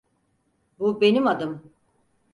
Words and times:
Bu 0.79 1.01
benim 1.01 1.27
adım. 1.27 1.73